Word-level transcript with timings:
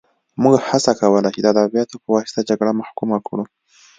موږ 0.43 0.55
هڅه 0.69 0.91
کوله 0.99 1.29
چې 1.35 1.39
د 1.43 1.47
ادبیاتو 1.63 1.95
په 2.03 2.09
واسطه 2.15 2.41
جګړه 2.49 2.71
محکومه 2.79 3.17
کړو 3.27 3.43